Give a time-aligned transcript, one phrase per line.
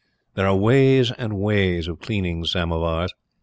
[0.33, 3.13] "There are ways and ways of cleaning samovars.